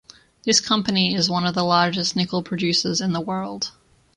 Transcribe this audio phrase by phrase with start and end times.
[0.45, 3.71] This company is one of the largest nickel producers in the world.